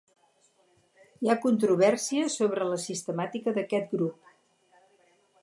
[1.25, 4.35] Hi ha controvèrsia sobre la sistemàtica d'aquest grup.